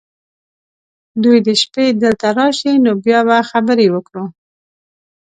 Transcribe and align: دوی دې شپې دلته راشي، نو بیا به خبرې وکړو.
دوی 1.23 1.37
دې 1.45 1.53
شپې 1.61 1.85
دلته 2.03 2.27
راشي، 2.37 2.73
نو 2.85 2.91
بیا 3.05 3.19
به 3.27 3.37
خبرې 3.51 3.87
وکړو. 3.91 4.25